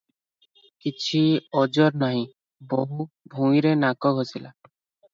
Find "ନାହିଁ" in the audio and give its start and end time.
2.05-2.25